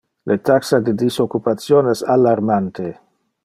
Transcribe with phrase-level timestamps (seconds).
[0.29, 2.91] Le taxa de disoccupation es alarmante.